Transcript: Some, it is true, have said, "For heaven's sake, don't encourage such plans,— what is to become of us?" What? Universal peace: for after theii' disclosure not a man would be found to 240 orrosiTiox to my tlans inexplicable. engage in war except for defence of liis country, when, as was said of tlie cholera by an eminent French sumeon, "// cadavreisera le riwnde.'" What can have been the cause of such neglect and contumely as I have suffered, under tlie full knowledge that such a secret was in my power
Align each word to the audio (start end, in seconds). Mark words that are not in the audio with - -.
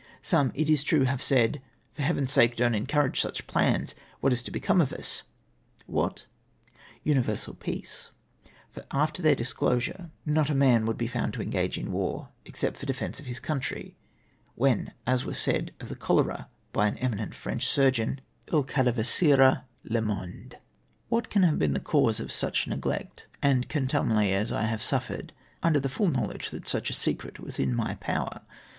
Some, 0.23 0.51
it 0.55 0.67
is 0.67 0.83
true, 0.83 1.03
have 1.03 1.21
said, 1.21 1.61
"For 1.93 2.01
heaven's 2.01 2.31
sake, 2.31 2.55
don't 2.55 2.73
encourage 2.73 3.21
such 3.21 3.45
plans,— 3.45 3.93
what 4.19 4.33
is 4.33 4.41
to 4.41 4.49
become 4.49 4.81
of 4.81 4.91
us?" 4.91 5.21
What? 5.99 6.25
Universal 7.03 7.53
peace: 7.53 8.09
for 8.71 8.83
after 8.89 9.21
theii' 9.21 9.35
disclosure 9.37 10.09
not 10.25 10.49
a 10.49 10.55
man 10.55 10.87
would 10.87 10.97
be 10.97 11.05
found 11.05 11.33
to 11.33 11.39
240 11.45 11.51
orrosiTiox 11.51 11.53
to 11.53 11.53
my 11.53 11.61
tlans 11.61 11.61
inexplicable. 11.61 11.61
engage 11.61 11.77
in 11.77 11.91
war 11.91 12.29
except 12.45 12.77
for 12.77 12.85
defence 12.87 13.19
of 13.19 13.25
liis 13.27 13.41
country, 13.43 13.95
when, 14.55 14.93
as 15.05 15.23
was 15.23 15.37
said 15.37 15.71
of 15.79 15.89
tlie 15.89 15.99
cholera 15.99 16.49
by 16.73 16.87
an 16.87 16.97
eminent 16.97 17.35
French 17.35 17.67
sumeon, 17.67 18.17
"// 18.47 18.47
cadavreisera 18.51 19.65
le 19.83 20.01
riwnde.'" 20.01 20.55
What 21.09 21.29
can 21.29 21.43
have 21.43 21.59
been 21.59 21.73
the 21.73 21.79
cause 21.79 22.19
of 22.19 22.31
such 22.31 22.65
neglect 22.65 23.27
and 23.43 23.69
contumely 23.69 24.33
as 24.33 24.51
I 24.51 24.63
have 24.63 24.81
suffered, 24.81 25.31
under 25.61 25.79
tlie 25.79 25.91
full 25.91 26.09
knowledge 26.09 26.49
that 26.49 26.67
such 26.67 26.89
a 26.89 26.93
secret 26.93 27.39
was 27.39 27.59
in 27.59 27.75
my 27.75 27.93
power 28.01 28.41